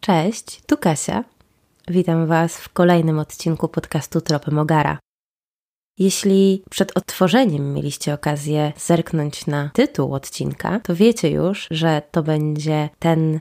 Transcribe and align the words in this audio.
Cześć, 0.00 0.60
tu 0.66 0.76
Kasia. 0.76 1.24
Witam 1.88 2.26
Was 2.26 2.58
w 2.58 2.68
kolejnym 2.68 3.18
odcinku 3.18 3.68
podcastu 3.68 4.20
Tropy 4.20 4.50
Mogara. 4.50 4.98
Jeśli 5.98 6.62
przed 6.70 6.96
odtworzeniem 6.96 7.74
mieliście 7.74 8.14
okazję 8.14 8.72
zerknąć 8.76 9.46
na 9.46 9.70
tytuł 9.74 10.14
odcinka, 10.14 10.80
to 10.80 10.94
wiecie 10.94 11.30
już, 11.30 11.68
że 11.70 12.02
to 12.10 12.22
będzie 12.22 12.88
ten 12.98 13.40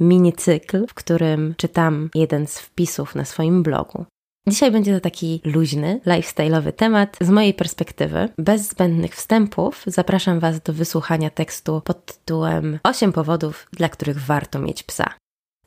mini 0.00 0.32
cykl, 0.32 0.86
w 0.86 0.94
którym 0.94 1.54
czytam 1.56 2.10
jeden 2.14 2.46
z 2.46 2.58
wpisów 2.58 3.14
na 3.14 3.24
swoim 3.24 3.62
blogu. 3.62 4.04
Dzisiaj 4.48 4.70
będzie 4.70 4.94
to 4.94 5.00
taki 5.00 5.40
luźny, 5.44 6.00
lifestyle'owy 6.06 6.72
temat 6.72 7.16
z 7.20 7.30
mojej 7.30 7.54
perspektywy. 7.54 8.28
Bez 8.38 8.68
zbędnych 8.68 9.14
wstępów 9.14 9.82
zapraszam 9.86 10.40
Was 10.40 10.60
do 10.60 10.72
wysłuchania 10.72 11.30
tekstu 11.30 11.80
pod 11.84 12.06
tytułem 12.06 12.78
8 12.82 13.12
powodów, 13.12 13.68
dla 13.72 13.88
których 13.88 14.20
warto 14.20 14.58
mieć 14.58 14.82
psa. 14.82 15.14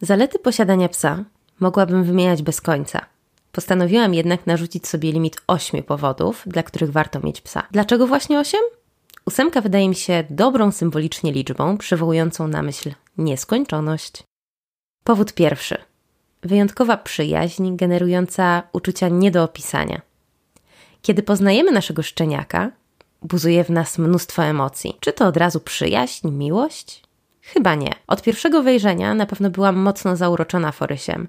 Zalety 0.02 0.40
posiadania 0.40 0.90
psa 0.90 1.24
mogłabym 1.60 2.04
wymieniać 2.04 2.42
bez 2.42 2.62
końca. 2.62 3.06
Postanowiłam 3.52 4.14
jednak 4.14 4.48
narzucić 4.48 4.88
sobie 4.88 5.12
limit 5.12 5.42
8 5.48 5.84
powodów, 5.84 6.44
dla 6.46 6.64
których 6.64 6.92
warto 6.92 7.20
mieć 7.20 7.42
psa. 7.42 7.68
Dlaczego 7.72 8.08
właśnie 8.08 8.40
8? 8.40 8.60
Ósemka 9.26 9.62
wydaje 9.62 9.90
mi 9.90 9.96
się 9.96 10.24
dobrą 10.30 10.72
symbolicznie 10.72 11.32
liczbą, 11.32 11.78
przywołującą 11.78 12.48
na 12.48 12.62
myśl 12.62 12.92
nieskończoność. 13.18 14.24
Powód 15.04 15.34
pierwszy. 15.34 15.78
Wyjątkowa 16.44 16.98
przyjaźń 16.98 17.76
generująca 17.76 18.64
uczucia 18.74 19.10
nie 19.10 19.32
do 19.32 19.44
opisania. 19.44 20.02
Kiedy 21.02 21.24
poznajemy 21.24 21.72
naszego 21.72 22.04
szczeniaka, 22.04 22.72
buzuje 23.22 23.64
w 23.64 23.70
nas 23.70 23.98
mnóstwo 23.98 24.44
emocji. 24.44 24.98
Czy 25.00 25.14
to 25.14 25.28
od 25.28 25.38
razu 25.38 25.60
przyjaźń, 25.60 26.30
miłość? 26.30 27.04
Chyba 27.42 27.76
nie. 27.76 27.94
Od 28.08 28.22
pierwszego 28.22 28.64
wejrzenia 28.64 29.14
na 29.14 29.26
pewno 29.26 29.50
byłam 29.50 29.76
mocno 29.76 30.16
zauroczona 30.16 30.72
Forysiem, 30.72 31.28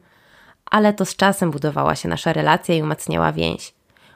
ale 0.65 0.93
to 0.93 1.05
z 1.05 1.17
czasem 1.17 1.51
budowała 1.51 1.95
się 1.95 2.09
nasza 2.09 2.33
relacja 2.33 2.75
i 2.75 2.83
umacniała 2.83 3.33
więź. 3.33 3.75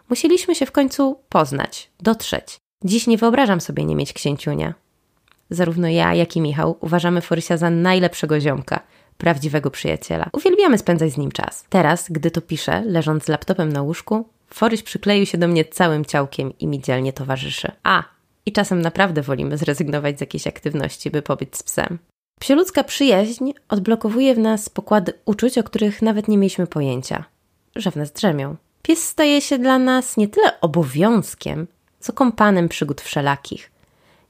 Musieliśmy 0.08 0.55
się 0.55 0.66
w 0.66 0.72
końcu 0.72 1.20
poznać, 1.28 1.91
dotrzeć. 2.00 2.56
Dziś 2.84 3.06
nie 3.06 3.19
wyobrażam 3.19 3.61
sobie 3.61 3.84
nie 3.84 3.97
mieć 3.97 4.12
księciunia. 4.12 4.75
Zarówno 5.50 5.88
ja, 5.88 6.14
jak 6.14 6.36
i 6.36 6.41
Michał 6.41 6.77
uważamy 6.80 7.20
Forysia 7.20 7.56
za 7.56 7.70
najlepszego 7.70 8.41
ziomka, 8.41 8.81
prawdziwego 9.19 9.70
przyjaciela. 9.70 10.28
Uwielbiamy 10.33 10.78
spędzać 10.78 11.12
z 11.12 11.16
nim 11.16 11.33
czas. 11.33 11.64
Teraz, 11.69 12.06
gdy 12.10 12.31
to 12.31 12.41
piszę, 12.41 12.83
leżąc 12.86 13.25
z 13.25 13.28
laptopem 13.28 13.72
na 13.72 13.83
łóżku, 13.83 14.28
Foryś 14.55 14.83
przykleił 14.83 15.27
się 15.27 15.38
do 15.38 15.48
mnie 15.48 15.64
całym 15.64 16.05
ciałkiem 16.05 16.58
i 16.58 16.66
mi 16.66 16.81
dzielnie 16.81 17.12
towarzyszy. 17.12 17.72
A, 17.83 18.05
i 18.47 18.52
czasem 18.52 18.83
naprawdę 18.83 19.22
wolimy 19.22 19.58
zrezygnować 19.58 20.19
z 20.19 20.20
jakiejś 20.20 20.47
aktywności, 20.47 21.11
by 21.11 21.22
pobyć 21.22 21.56
z 21.56 21.62
psem. 21.62 21.98
Psioludzka 22.41 22.84
przyjaźń 22.84 23.53
odblokowuje 23.69 24.34
w 24.34 24.38
nas 24.38 24.69
pokłady 24.69 25.12
uczuć, 25.25 25.58
o 25.58 25.62
których 25.62 26.03
nawet 26.03 26.28
nie 26.28 26.38
mieliśmy 26.38 26.66
pojęcia, 26.66 27.25
że 27.77 27.91
w 27.91 27.97
nas 27.97 28.12
drzemią. 28.12 28.56
Pies 28.83 29.08
staje 29.08 29.41
się 29.41 29.58
dla 29.58 29.78
nas 29.78 30.16
nie 30.16 30.28
tyle 30.28 30.61
obowiązkiem, 30.61 31.66
co 32.00 32.12
kompanem 32.12 32.69
przygód 32.69 33.00
wszelakich. 33.00 33.70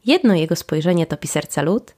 Jedno 0.04 0.34
jego 0.34 0.56
spojrzenie 0.56 1.06
topi 1.06 1.28
serca 1.28 1.62
lód, 1.62 1.94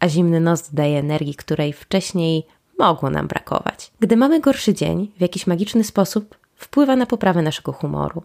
a 0.00 0.08
zimny 0.08 0.40
nos 0.40 0.70
daje 0.70 0.98
energii, 0.98 1.34
której 1.34 1.72
wcześniej 1.72 2.46
mogło 2.78 3.10
nam 3.10 3.26
brakować. 3.26 3.90
Gdy 4.00 4.16
mamy 4.16 4.40
gorszy 4.40 4.74
dzień, 4.74 5.12
w 5.16 5.20
jakiś 5.20 5.46
magiczny 5.46 5.84
sposób 5.84 6.36
wpływa 6.56 6.96
na 6.96 7.06
poprawę 7.06 7.42
naszego 7.42 7.72
humoru. 7.72 8.22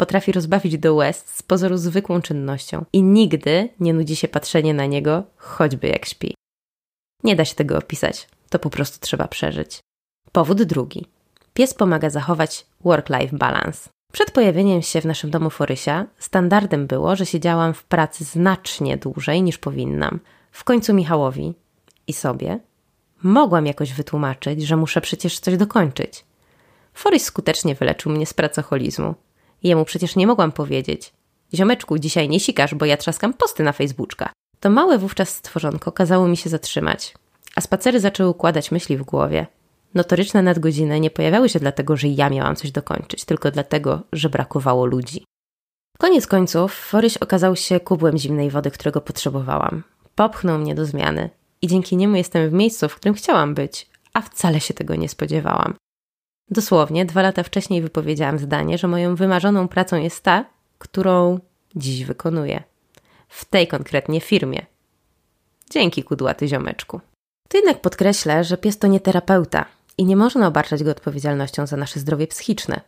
Potrafi 0.00 0.32
rozbawić 0.32 0.78
do 0.78 0.94
łez 0.94 1.24
z 1.26 1.42
pozoru 1.42 1.76
zwykłą 1.76 2.22
czynnością 2.22 2.84
i 2.92 3.02
nigdy 3.02 3.68
nie 3.80 3.94
nudzi 3.94 4.16
się 4.16 4.28
patrzenie 4.28 4.74
na 4.74 4.86
niego, 4.86 5.22
choćby 5.36 5.88
jak 5.88 6.06
śpi. 6.06 6.34
Nie 7.24 7.36
da 7.36 7.44
się 7.44 7.54
tego 7.54 7.78
opisać, 7.78 8.28
to 8.50 8.58
po 8.58 8.70
prostu 8.70 8.98
trzeba 9.00 9.28
przeżyć. 9.28 9.80
Powód 10.32 10.62
drugi. 10.62 11.06
Pies 11.54 11.74
pomaga 11.74 12.10
zachować 12.10 12.66
work-life 12.84 13.36
balance. 13.36 13.88
Przed 14.12 14.30
pojawieniem 14.30 14.82
się 14.82 15.00
w 15.00 15.04
naszym 15.04 15.30
domu 15.30 15.50
Forysia 15.50 16.06
standardem 16.18 16.86
było, 16.86 17.16
że 17.16 17.26
siedziałam 17.26 17.74
w 17.74 17.84
pracy 17.84 18.24
znacznie 18.24 18.96
dłużej 18.96 19.42
niż 19.42 19.58
powinnam. 19.58 20.20
W 20.52 20.64
końcu 20.64 20.94
Michałowi 20.94 21.54
i 22.06 22.12
sobie 22.12 22.60
mogłam 23.22 23.66
jakoś 23.66 23.92
wytłumaczyć, 23.92 24.62
że 24.62 24.76
muszę 24.76 25.00
przecież 25.00 25.38
coś 25.38 25.56
dokończyć. 25.56 26.24
Forys 26.94 27.24
skutecznie 27.24 27.74
wyleczył 27.74 28.12
mnie 28.12 28.26
z 28.26 28.34
pracoholizmu. 28.34 29.14
Jemu 29.62 29.84
przecież 29.84 30.16
nie 30.16 30.26
mogłam 30.26 30.52
powiedzieć. 30.52 31.12
Ziomeczku, 31.54 31.98
dzisiaj 31.98 32.28
nie 32.28 32.40
sikasz, 32.40 32.74
bo 32.74 32.84
ja 32.84 32.96
trzaskam 32.96 33.34
posty 33.34 33.62
na 33.62 33.72
Facebooka. 33.72 34.32
To 34.60 34.70
małe 34.70 34.98
wówczas 34.98 35.28
stworzonko 35.28 35.92
kazało 35.92 36.28
mi 36.28 36.36
się 36.36 36.50
zatrzymać, 36.50 37.14
a 37.56 37.60
spacery 37.60 38.00
zaczęły 38.00 38.30
układać 38.30 38.70
myśli 38.70 38.96
w 38.96 39.02
głowie. 39.02 39.46
Notoryczne 39.94 40.42
nadgodziny 40.42 41.00
nie 41.00 41.10
pojawiały 41.10 41.48
się 41.48 41.60
dlatego, 41.60 41.96
że 41.96 42.08
ja 42.08 42.30
miałam 42.30 42.56
coś 42.56 42.70
dokończyć, 42.70 43.24
tylko 43.24 43.50
dlatego, 43.50 44.02
że 44.12 44.28
brakowało 44.28 44.86
ludzi. 44.86 45.24
Koniec 45.98 46.26
końców, 46.26 46.74
Foryś 46.74 47.16
okazał 47.16 47.56
się 47.56 47.80
kubłem 47.80 48.18
zimnej 48.18 48.50
wody, 48.50 48.70
którego 48.70 49.00
potrzebowałam. 49.00 49.82
Popchnął 50.14 50.58
mnie 50.58 50.74
do 50.74 50.86
zmiany 50.86 51.30
i 51.62 51.66
dzięki 51.66 51.96
niemu 51.96 52.16
jestem 52.16 52.50
w 52.50 52.52
miejscu, 52.52 52.88
w 52.88 52.96
którym 52.96 53.14
chciałam 53.14 53.54
być, 53.54 53.90
a 54.12 54.20
wcale 54.20 54.60
się 54.60 54.74
tego 54.74 54.96
nie 54.96 55.08
spodziewałam. 55.08 55.74
Dosłownie 56.50 57.04
dwa 57.04 57.22
lata 57.22 57.42
wcześniej 57.42 57.82
wypowiedziałam 57.82 58.38
zdanie, 58.38 58.78
że 58.78 58.88
moją 58.88 59.14
wymarzoną 59.16 59.68
pracą 59.68 59.96
jest 59.96 60.22
ta, 60.22 60.44
którą 60.78 61.38
dziś 61.76 62.04
wykonuję. 62.04 62.62
W 63.28 63.44
tej 63.44 63.66
konkretnie 63.66 64.20
firmie. 64.20 64.66
Dzięki 65.70 66.02
kudłaty 66.02 66.48
ziomeczku. 66.48 67.00
To 67.48 67.56
jednak 67.58 67.80
podkreślę, 67.80 68.44
że 68.44 68.56
pies 68.56 68.78
to 68.78 68.86
nie 68.86 69.00
terapeuta 69.00 69.64
i 69.98 70.04
nie 70.04 70.16
można 70.16 70.46
obarczać 70.46 70.84
go 70.84 70.90
odpowiedzialnością 70.90 71.66
za 71.66 71.76
nasze 71.76 72.00
zdrowie 72.00 72.26
psychiczne. 72.26 72.80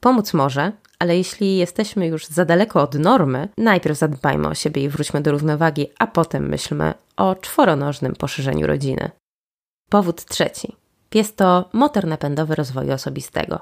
Pomóc 0.00 0.34
może, 0.34 0.72
ale 0.98 1.16
jeśli 1.16 1.56
jesteśmy 1.56 2.06
już 2.06 2.26
za 2.26 2.44
daleko 2.44 2.82
od 2.82 2.94
normy, 2.94 3.48
najpierw 3.58 3.98
zadbajmy 3.98 4.48
o 4.48 4.54
siebie 4.54 4.84
i 4.84 4.88
wróćmy 4.88 5.20
do 5.20 5.32
równowagi, 5.32 5.86
a 5.98 6.06
potem 6.06 6.48
myślmy 6.48 6.94
o 7.16 7.34
czworonożnym 7.34 8.14
poszerzeniu 8.14 8.66
rodziny. 8.66 9.10
Powód 9.88 10.24
trzeci. 10.24 10.79
Pies 11.10 11.34
to 11.34 11.68
motor 11.72 12.06
napędowy 12.06 12.54
rozwoju 12.54 12.92
osobistego. 12.92 13.60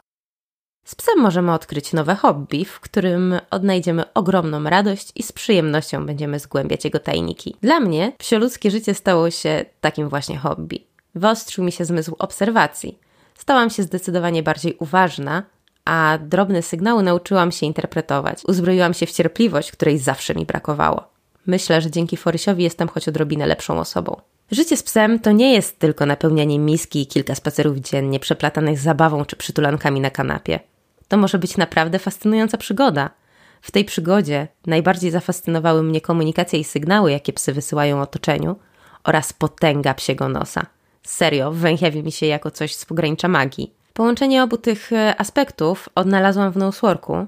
Z 0.85 0.95
psem 0.95 1.19
możemy 1.19 1.53
odkryć 1.53 1.93
nowe 1.93 2.15
hobby, 2.15 2.65
w 2.65 2.81
którym 2.81 3.35
odnajdziemy 3.51 4.13
ogromną 4.15 4.65
radość 4.65 5.13
i 5.15 5.23
z 5.23 5.33
przyjemnością 5.33 6.07
będziemy 6.07 6.39
zgłębiać 6.39 6.85
jego 6.85 6.99
tajniki. 6.99 7.57
Dla 7.61 7.81
mnie 7.81 8.13
psioludzkie 8.19 8.71
życie 8.71 8.95
stało 8.95 9.31
się 9.31 9.65
takim 9.81 10.09
właśnie 10.09 10.39
hobby. 10.39 10.87
Wyostrzył 11.15 11.65
mi 11.65 11.73
się 11.73 11.85
zmysł 11.85 12.17
obserwacji. 12.19 12.99
Stałam 13.35 13.71
się 13.71 13.83
zdecydowanie 13.83 14.43
bardziej 14.43 14.77
uważna, 14.79 15.43
a 15.85 16.19
drobne 16.23 16.63
sygnały 16.63 17.03
nauczyłam 17.03 17.53
się 17.53 17.67
interpretować. 17.67 18.45
Uzbroiłam 18.45 18.95
się 18.95 19.07
w 19.07 19.13
cierpliwość, 19.13 19.73
której 19.73 19.99
zawsze 19.99 20.35
mi 20.35 20.47
brakowało. 20.47 21.05
Myślę, 21.47 21.81
że 21.81 21.91
dzięki 21.91 22.17
Forysiowi 22.17 22.65
jestem 22.65 22.89
choć 22.89 23.09
odrobinę 23.09 23.47
lepszą 23.47 23.81
osobą. 23.81 24.21
Życie 24.51 24.77
z 24.77 24.83
psem 24.83 25.19
to 25.19 25.33
nie 25.33 25.53
jest 25.53 25.79
tylko 25.79 26.07
napełnianie 26.07 26.59
miski 26.59 27.03
i 27.03 27.07
kilka 27.07 27.35
spacerów 27.35 27.77
dziennie, 27.77 28.21
przeplatanych 28.21 28.79
zabawą 28.79 29.25
czy 29.25 29.37
przytulankami 29.37 30.01
na 30.01 30.11
kanapie. 30.11 30.61
To 31.09 31.17
może 31.17 31.39
być 31.39 31.57
naprawdę 31.57 31.99
fascynująca 31.99 32.59
przygoda. 32.59 33.11
W 33.63 33.71
tej 33.71 33.85
przygodzie 33.85 34.49
najbardziej 34.67 35.11
zafascynowały 35.11 35.83
mnie 35.83 36.01
komunikacja 36.01 36.59
i 36.59 36.65
sygnały, 36.65 37.13
jakie 37.13 37.33
psy 37.33 37.53
wysyłają 37.53 38.01
otoczeniu 38.01 38.57
oraz 39.05 39.33
potęga 39.33 39.95
psiego 39.95 40.29
nosa. 40.29 40.67
Serio, 41.03 41.53
węchiawi 41.53 42.03
mi 42.03 42.13
się 42.13 42.27
jako 42.27 42.51
coś 42.51 42.75
z 42.75 42.85
pogranicza 42.85 43.29
magii. 43.29 43.75
Połączenie 43.93 44.43
obu 44.43 44.57
tych 44.57 44.93
e, 44.93 45.21
aspektów 45.21 45.89
odnalazłam 45.95 46.53
w 46.53 46.57
Noseworku, 46.57 47.27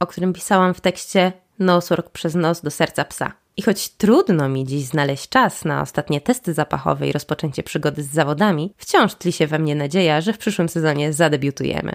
o 0.00 0.06
którym 0.06 0.32
pisałam 0.32 0.74
w 0.74 0.80
tekście 0.80 1.32
Nosework 1.58 2.10
przez 2.10 2.34
nos 2.34 2.60
do 2.60 2.70
serca 2.70 3.04
psa. 3.04 3.39
I 3.56 3.62
choć 3.62 3.88
trudno 3.88 4.48
mi 4.48 4.64
dziś 4.64 4.84
znaleźć 4.84 5.28
czas 5.28 5.64
na 5.64 5.82
ostatnie 5.82 6.20
testy 6.20 6.54
zapachowe 6.54 7.08
i 7.08 7.12
rozpoczęcie 7.12 7.62
przygody 7.62 8.02
z 8.02 8.08
zawodami, 8.08 8.74
wciąż 8.76 9.14
tli 9.14 9.32
się 9.32 9.46
we 9.46 9.58
mnie 9.58 9.74
nadzieja, 9.74 10.20
że 10.20 10.32
w 10.32 10.38
przyszłym 10.38 10.68
sezonie 10.68 11.12
zadebiutujemy. 11.12 11.92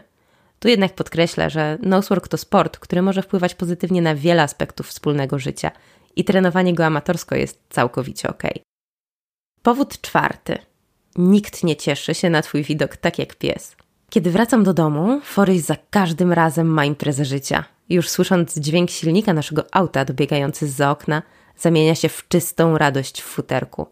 Tu 0.59 0.67
jednak 0.67 0.95
podkreślę, 0.95 1.49
że 1.49 1.77
nosework 1.81 2.27
to 2.27 2.37
sport, 2.37 2.77
który 2.77 3.01
może 3.01 3.21
wpływać 3.21 3.55
pozytywnie 3.55 4.01
na 4.01 4.15
wiele 4.15 4.43
aspektów 4.43 4.87
wspólnego 4.87 5.39
życia 5.39 5.71
i 6.15 6.23
trenowanie 6.23 6.73
go 6.73 6.85
amatorsko 6.85 7.35
jest 7.35 7.59
całkowicie 7.69 8.29
ok. 8.29 8.43
Powód 9.61 10.01
czwarty. 10.01 10.57
Nikt 11.15 11.63
nie 11.63 11.75
cieszy 11.75 12.13
się 12.13 12.29
na 12.29 12.41
Twój 12.41 12.63
widok 12.63 12.97
tak 12.97 13.19
jak 13.19 13.35
pies. 13.35 13.75
Kiedy 14.09 14.31
wracam 14.31 14.63
do 14.63 14.73
domu, 14.73 15.21
Forys 15.23 15.65
za 15.65 15.75
każdym 15.89 16.33
razem 16.33 16.67
ma 16.67 16.85
imprezę 16.85 17.25
życia. 17.25 17.65
Już 17.89 18.09
słysząc 18.09 18.59
dźwięk 18.59 18.89
silnika 18.89 19.33
naszego 19.33 19.63
auta 19.71 20.05
dobiegający 20.05 20.67
z 20.67 20.75
za 20.75 20.91
okna, 20.91 21.21
zamienia 21.57 21.95
się 21.95 22.09
w 22.09 22.27
czystą 22.27 22.77
radość 22.77 23.21
w 23.21 23.25
futerku. 23.25 23.87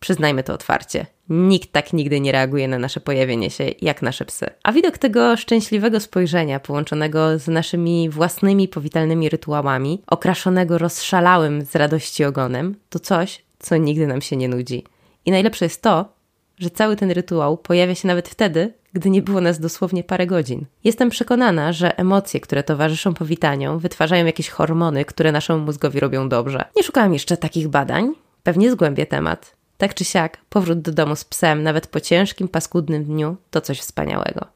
Przyznajmy 0.00 0.42
to 0.42 0.54
otwarcie. 0.54 1.06
Nikt 1.28 1.72
tak 1.72 1.92
nigdy 1.92 2.20
nie 2.20 2.32
reaguje 2.32 2.68
na 2.68 2.78
nasze 2.78 3.00
pojawienie 3.00 3.50
się 3.50 3.64
jak 3.82 4.02
nasze 4.02 4.24
psy. 4.24 4.46
A 4.62 4.72
widok 4.72 4.98
tego 4.98 5.36
szczęśliwego 5.36 6.00
spojrzenia, 6.00 6.60
połączonego 6.60 7.38
z 7.38 7.48
naszymi 7.48 8.10
własnymi 8.10 8.68
powitalnymi 8.68 9.28
rytuałami, 9.28 10.02
okraszonego 10.06 10.78
rozszalałym 10.78 11.64
z 11.64 11.76
radości 11.76 12.24
ogonem, 12.24 12.74
to 12.90 12.98
coś, 12.98 13.42
co 13.58 13.76
nigdy 13.76 14.06
nam 14.06 14.20
się 14.22 14.36
nie 14.36 14.48
nudzi. 14.48 14.84
I 15.26 15.30
najlepsze 15.30 15.64
jest 15.64 15.82
to, 15.82 16.15
że 16.58 16.70
cały 16.70 16.96
ten 16.96 17.10
rytuał 17.10 17.56
pojawia 17.56 17.94
się 17.94 18.08
nawet 18.08 18.28
wtedy, 18.28 18.74
gdy 18.92 19.10
nie 19.10 19.22
było 19.22 19.40
nas 19.40 19.60
dosłownie 19.60 20.04
parę 20.04 20.26
godzin. 20.26 20.66
Jestem 20.84 21.10
przekonana, 21.10 21.72
że 21.72 21.98
emocje, 21.98 22.40
które 22.40 22.62
towarzyszą 22.62 23.14
powitaniom, 23.14 23.78
wytwarzają 23.78 24.26
jakieś 24.26 24.48
hormony, 24.48 25.04
które 25.04 25.32
naszemu 25.32 25.64
mózgowi 25.64 26.00
robią 26.00 26.28
dobrze. 26.28 26.64
Nie 26.76 26.82
szukałam 26.82 27.12
jeszcze 27.12 27.36
takich 27.36 27.68
badań, 27.68 28.12
pewnie 28.42 28.70
zgłębię 28.70 29.06
temat. 29.06 29.56
Tak 29.78 29.94
czy 29.94 30.04
siak, 30.04 30.38
powrót 30.48 30.80
do 30.80 30.92
domu 30.92 31.16
z 31.16 31.24
psem, 31.24 31.62
nawet 31.62 31.86
po 31.86 32.00
ciężkim, 32.00 32.48
paskudnym 32.48 33.04
dniu, 33.04 33.36
to 33.50 33.60
coś 33.60 33.80
wspaniałego. 33.80 34.46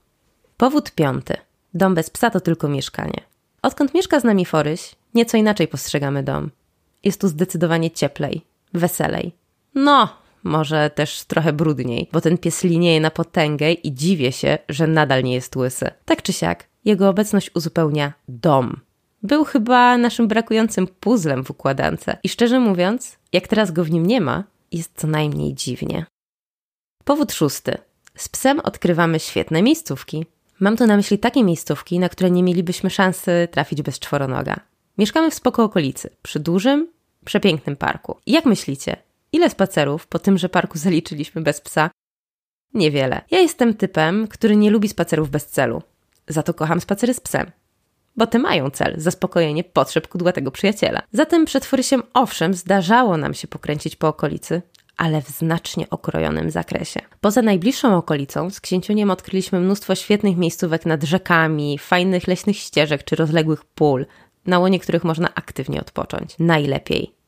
Powód 0.56 0.90
piąty. 0.90 1.36
Dom 1.74 1.94
bez 1.94 2.10
psa 2.10 2.30
to 2.30 2.40
tylko 2.40 2.68
mieszkanie. 2.68 3.20
Odkąd 3.62 3.94
mieszka 3.94 4.20
z 4.20 4.24
nami 4.24 4.44
Foryś, 4.44 4.94
nieco 5.14 5.36
inaczej 5.36 5.68
postrzegamy 5.68 6.22
dom. 6.22 6.50
Jest 7.04 7.20
tu 7.20 7.28
zdecydowanie 7.28 7.90
cieplej, 7.90 8.44
weselej. 8.74 9.32
No, 9.74 10.08
może 10.44 10.90
też 10.90 11.24
trochę 11.24 11.52
brudniej, 11.52 12.08
bo 12.12 12.20
ten 12.20 12.38
pies 12.38 12.64
linieje 12.64 13.00
na 13.00 13.10
potęgę 13.10 13.72
i 13.72 13.94
dziwię 13.94 14.32
się, 14.32 14.58
że 14.68 14.86
nadal 14.86 15.22
nie 15.22 15.34
jest 15.34 15.56
łysy. 15.56 15.90
Tak 16.04 16.22
czy 16.22 16.32
siak, 16.32 16.64
jego 16.84 17.08
obecność 17.08 17.50
uzupełnia 17.54 18.12
dom. 18.28 18.80
Był 19.22 19.44
chyba 19.44 19.98
naszym 19.98 20.28
brakującym 20.28 20.86
puzzlem 20.86 21.44
w 21.44 21.50
układance 21.50 22.04
i 22.22 22.28
szczerze 22.28 22.60
mówiąc, 22.60 23.18
jak 23.32 23.48
teraz 23.48 23.70
go 23.70 23.84
w 23.84 23.90
nim 23.90 24.06
nie 24.06 24.20
ma, 24.20 24.44
jest 24.72 24.92
co 24.96 25.06
najmniej 25.06 25.54
dziwnie. 25.54 26.06
Powód 27.04 27.32
szósty. 27.32 27.78
Z 28.16 28.28
psem 28.28 28.60
odkrywamy 28.60 29.20
świetne 29.20 29.62
miejscówki. 29.62 30.26
Mam 30.60 30.76
tu 30.76 30.86
na 30.86 30.96
myśli 30.96 31.18
takie 31.18 31.44
miejscówki, 31.44 31.98
na 31.98 32.08
które 32.08 32.30
nie 32.30 32.42
mielibyśmy 32.42 32.90
szansy 32.90 33.48
trafić 33.50 33.82
bez 33.82 33.98
czworonoga. 33.98 34.60
Mieszkamy 34.98 35.30
w 35.30 35.34
spoko 35.34 35.64
okolicy, 35.64 36.10
przy 36.22 36.40
dużym, 36.40 36.88
przepięknym 37.24 37.76
parku. 37.76 38.16
Jak 38.26 38.44
myślicie, 38.46 38.96
ile 39.32 39.50
spacerów 39.50 40.06
po 40.06 40.18
tymże 40.18 40.48
parku 40.48 40.78
zaliczyliśmy 40.78 41.42
bez 41.42 41.60
psa? 41.60 41.90
Niewiele. 42.74 43.20
Ja 43.30 43.38
jestem 43.38 43.74
typem, 43.74 44.28
który 44.28 44.56
nie 44.56 44.70
lubi 44.70 44.88
spacerów 44.88 45.30
bez 45.30 45.46
celu. 45.46 45.82
Za 46.28 46.42
to 46.42 46.54
kocham 46.54 46.80
spacery 46.80 47.14
z 47.14 47.20
psem. 47.20 47.50
Bo 48.16 48.26
te 48.26 48.38
mają 48.38 48.70
cel 48.70 48.94
zaspokojenie 48.96 49.64
potrzeb 49.64 50.08
kudłatego 50.08 50.50
przyjaciela. 50.50 51.02
Zatem 51.12 51.44
przed 51.44 51.64
Forysiem 51.64 52.02
owszem 52.14 52.54
zdarzało 52.54 53.16
nam 53.16 53.34
się 53.34 53.48
pokręcić 53.48 53.96
po 53.96 54.08
okolicy, 54.08 54.62
ale 54.96 55.22
w 55.22 55.28
znacznie 55.28 55.90
okrojonym 55.90 56.50
zakresie. 56.50 57.00
Poza 57.20 57.42
najbliższą 57.42 57.96
okolicą 57.96 58.50
z 58.50 58.60
księciuniem 58.60 59.10
odkryliśmy 59.10 59.60
mnóstwo 59.60 59.94
świetnych 59.94 60.36
miejscówek 60.36 60.86
nad 60.86 61.02
rzekami, 61.02 61.78
fajnych 61.78 62.26
leśnych 62.26 62.56
ścieżek 62.56 63.04
czy 63.04 63.16
rozległych 63.16 63.64
pól, 63.64 64.06
na 64.46 64.58
łonie 64.58 64.80
których 64.80 65.04
można 65.04 65.34
aktywnie 65.34 65.80
odpocząć. 65.80 66.34
Najlepiej. 66.38 67.19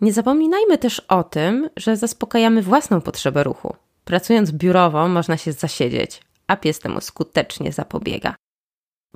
Nie 0.00 0.12
zapominajmy 0.12 0.78
też 0.78 1.00
o 1.00 1.24
tym, 1.24 1.70
że 1.76 1.96
zaspokajamy 1.96 2.62
własną 2.62 3.00
potrzebę 3.00 3.44
ruchu. 3.44 3.76
Pracując 4.04 4.52
biurowo 4.52 5.08
można 5.08 5.36
się 5.36 5.52
zasiedzieć, 5.52 6.20
a 6.46 6.56
pies 6.56 6.78
temu 6.78 7.00
skutecznie 7.00 7.72
zapobiega. 7.72 8.34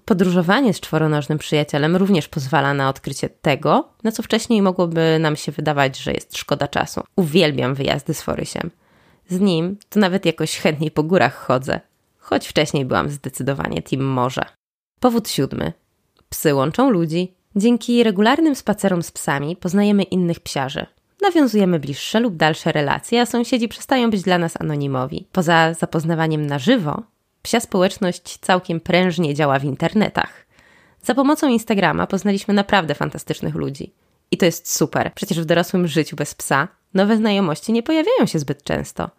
Podróżowanie 0.04 0.74
z 0.74 0.80
czworonożnym 0.80 1.38
przyjacielem 1.38 1.96
również 1.96 2.28
pozwala 2.28 2.74
na 2.74 2.88
odkrycie 2.88 3.28
tego, 3.28 3.88
na 4.04 4.12
co 4.12 4.22
wcześniej 4.22 4.62
mogłoby 4.62 5.18
nam 5.20 5.36
się 5.36 5.52
wydawać, 5.52 5.98
że 5.98 6.12
jest 6.12 6.36
szkoda 6.36 6.68
czasu. 6.68 7.02
Uwielbiam 7.16 7.74
wyjazdy 7.74 8.14
z 8.14 8.22
Forysiem. 8.22 8.70
Z 9.28 9.40
nim 9.40 9.76
to 9.88 10.00
nawet 10.00 10.26
jakoś 10.26 10.58
chętniej 10.58 10.90
po 10.90 11.02
górach 11.02 11.34
chodzę, 11.34 11.80
choć 12.18 12.48
wcześniej 12.48 12.84
byłam 12.84 13.10
zdecydowanie 13.10 13.82
team 13.82 14.02
morze. 14.04 14.44
Powód 15.00 15.28
siódmy. 15.28 15.72
Psy 16.28 16.54
łączą 16.54 16.90
ludzi. 16.90 17.34
Dzięki 17.56 18.02
regularnym 18.02 18.54
spacerom 18.54 19.02
z 19.02 19.10
psami 19.10 19.56
poznajemy 19.56 20.02
innych 20.02 20.40
psiarzy. 20.40 20.86
Nawiązujemy 21.22 21.78
bliższe 21.78 22.20
lub 22.20 22.36
dalsze 22.36 22.72
relacje, 22.72 23.20
a 23.20 23.26
sąsiedzi 23.26 23.68
przestają 23.68 24.10
być 24.10 24.22
dla 24.22 24.38
nas 24.38 24.60
anonimowi. 24.60 25.26
Poza 25.32 25.74
zapoznawaniem 25.74 26.46
na 26.46 26.58
żywo, 26.58 27.02
Psia 27.42 27.60
społeczność 27.60 28.38
całkiem 28.38 28.80
prężnie 28.80 29.34
działa 29.34 29.58
w 29.58 29.64
internetach. 29.64 30.46
Za 31.02 31.14
pomocą 31.14 31.48
Instagrama 31.48 32.06
poznaliśmy 32.06 32.54
naprawdę 32.54 32.94
fantastycznych 32.94 33.54
ludzi. 33.54 33.92
I 34.30 34.36
to 34.36 34.46
jest 34.46 34.74
super. 34.74 35.12
Przecież 35.14 35.40
w 35.40 35.44
dorosłym 35.44 35.88
życiu 35.88 36.16
bez 36.16 36.34
psa 36.34 36.68
nowe 36.94 37.16
znajomości 37.16 37.72
nie 37.72 37.82
pojawiają 37.82 38.26
się 38.26 38.38
zbyt 38.38 38.62
często. 38.62 39.10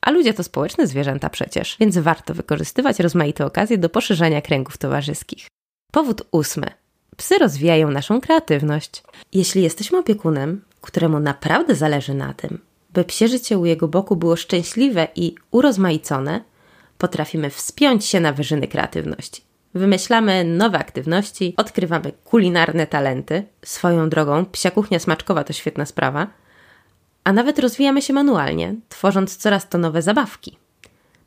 A 0.00 0.10
ludzie 0.10 0.34
to 0.34 0.42
społeczne 0.42 0.86
zwierzęta 0.86 1.30
przecież, 1.30 1.76
więc 1.80 1.98
warto 1.98 2.34
wykorzystywać 2.34 3.00
rozmaite 3.00 3.46
okazje 3.46 3.78
do 3.78 3.88
poszerzania 3.88 4.42
kręgów 4.42 4.78
towarzyskich. 4.78 5.46
Powód 5.92 6.22
ósmy. 6.30 6.83
Psy 7.16 7.38
rozwijają 7.38 7.90
naszą 7.90 8.20
kreatywność. 8.20 9.02
Jeśli 9.32 9.62
jesteśmy 9.62 9.98
opiekunem, 9.98 10.64
któremu 10.80 11.20
naprawdę 11.20 11.74
zależy 11.74 12.14
na 12.14 12.34
tym, 12.34 12.58
by 12.94 13.04
psie 13.04 13.28
życie 13.28 13.58
u 13.58 13.66
jego 13.66 13.88
boku 13.88 14.16
było 14.16 14.36
szczęśliwe 14.36 15.08
i 15.16 15.34
urozmaicone, 15.50 16.40
potrafimy 16.98 17.50
wspiąć 17.50 18.04
się 18.04 18.20
na 18.20 18.32
wyżyny 18.32 18.68
kreatywności. 18.68 19.42
Wymyślamy 19.74 20.44
nowe 20.44 20.78
aktywności, 20.78 21.54
odkrywamy 21.56 22.12
kulinarne 22.24 22.86
talenty. 22.86 23.44
Swoją 23.64 24.08
drogą, 24.08 24.44
psia 24.44 24.70
kuchnia 24.70 24.98
smaczkowa 24.98 25.44
to 25.44 25.52
świetna 25.52 25.86
sprawa. 25.86 26.26
A 27.24 27.32
nawet 27.32 27.58
rozwijamy 27.58 28.02
się 28.02 28.12
manualnie, 28.12 28.74
tworząc 28.88 29.36
coraz 29.36 29.68
to 29.68 29.78
nowe 29.78 30.02
zabawki. 30.02 30.58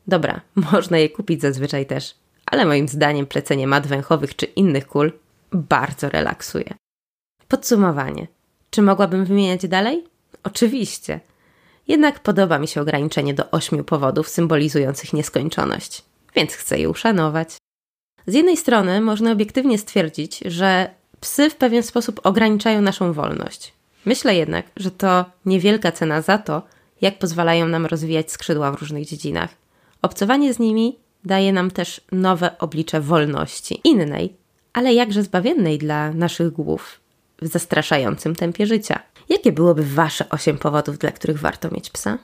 Dobra, 0.06 0.40
można 0.72 0.98
je 0.98 1.08
kupić 1.08 1.40
zazwyczaj 1.40 1.86
też, 1.86 2.14
ale 2.46 2.64
moim 2.64 2.88
zdaniem 2.88 3.26
plecenie 3.26 3.66
mat 3.66 3.86
węchowych 3.86 4.36
czy 4.36 4.46
innych 4.46 4.86
kul 4.86 5.12
bardzo 5.52 6.08
relaksuje. 6.08 6.74
Podsumowanie. 7.48 8.26
Czy 8.70 8.82
mogłabym 8.82 9.24
wymieniać 9.24 9.68
dalej? 9.68 10.04
Oczywiście. 10.42 11.20
Jednak 11.88 12.20
podoba 12.20 12.58
mi 12.58 12.68
się 12.68 12.80
ograniczenie 12.80 13.34
do 13.34 13.50
ośmiu 13.50 13.84
powodów 13.84 14.28
symbolizujących 14.28 15.12
nieskończoność, 15.12 16.02
więc 16.34 16.52
chcę 16.52 16.78
je 16.78 16.88
uszanować. 16.88 17.56
Z 18.26 18.34
jednej 18.34 18.56
strony 18.56 19.00
można 19.00 19.32
obiektywnie 19.32 19.78
stwierdzić, 19.78 20.38
że 20.38 20.90
psy 21.20 21.50
w 21.50 21.56
pewien 21.56 21.82
sposób 21.82 22.20
ograniczają 22.24 22.80
naszą 22.80 23.12
wolność. 23.12 23.72
Myślę 24.04 24.34
jednak, 24.34 24.66
że 24.76 24.90
to 24.90 25.24
niewielka 25.44 25.92
cena 25.92 26.22
za 26.22 26.38
to, 26.38 26.62
jak 27.00 27.18
pozwalają 27.18 27.68
nam 27.68 27.86
rozwijać 27.86 28.32
skrzydła 28.32 28.72
w 28.72 28.80
różnych 28.80 29.06
dziedzinach. 29.06 29.50
Obcowanie 30.02 30.54
z 30.54 30.58
nimi 30.58 30.98
daje 31.24 31.52
nam 31.52 31.70
też 31.70 32.00
nowe 32.12 32.58
oblicze 32.58 33.00
wolności, 33.00 33.80
innej, 33.84 34.36
ale 34.78 34.94
jakże 34.94 35.22
zbawiennej 35.22 35.78
dla 35.78 36.12
naszych 36.12 36.52
głów 36.52 37.00
w 37.42 37.46
zastraszającym 37.46 38.34
tempie 38.34 38.66
życia. 38.66 39.00
Jakie 39.28 39.52
byłoby 39.52 39.82
Wasze 39.82 40.28
8 40.30 40.58
powodów, 40.58 40.98
dla 40.98 41.12
których 41.12 41.38
warto 41.38 41.70
mieć 41.70 41.90
psa? 41.90 42.18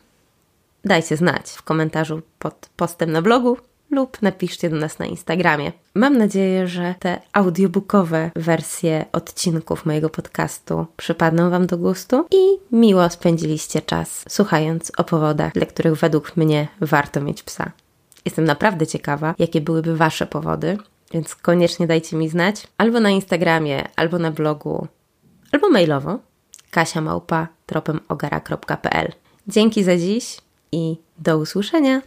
Dajcie 0.84 1.16
znać 1.16 1.50
w 1.50 1.62
komentarzu 1.62 2.22
pod 2.38 2.68
postem 2.76 3.12
na 3.12 3.22
blogu 3.22 3.56
lub 3.90 4.22
napiszcie 4.22 4.70
do 4.70 4.76
nas 4.76 4.98
na 4.98 5.06
Instagramie. 5.06 5.72
Mam 5.94 6.18
nadzieję, 6.18 6.68
że 6.68 6.94
te 6.98 7.20
audiobookowe 7.32 8.30
wersje 8.36 9.04
odcinków 9.12 9.86
mojego 9.86 10.10
podcastu 10.10 10.86
przypadną 10.96 11.50
Wam 11.50 11.66
do 11.66 11.78
gustu 11.78 12.26
i 12.30 12.58
miło 12.72 13.10
spędziliście 13.10 13.82
czas 13.82 14.24
słuchając 14.28 14.92
o 14.96 15.04
powodach, 15.04 15.52
dla 15.52 15.66
których 15.66 15.94
według 15.94 16.36
mnie 16.36 16.68
warto 16.80 17.20
mieć 17.20 17.42
psa. 17.42 17.72
Jestem 18.24 18.44
naprawdę 18.44 18.86
ciekawa, 18.86 19.34
jakie 19.38 19.60
byłyby 19.60 19.96
Wasze 19.96 20.26
powody, 20.26 20.78
więc 21.14 21.34
koniecznie 21.34 21.86
dajcie 21.86 22.16
mi 22.16 22.28
znać 22.28 22.66
albo 22.78 23.00
na 23.00 23.10
Instagramie, 23.10 23.88
albo 23.96 24.18
na 24.18 24.30
blogu, 24.30 24.86
albo 25.52 25.70
mailowo 25.70 26.18
kasiamałpa 26.70 27.48
tropemogara.pl. 27.66 29.12
Dzięki 29.48 29.84
za 29.84 29.96
dziś 29.96 30.38
i 30.72 30.96
do 31.18 31.38
usłyszenia. 31.38 32.02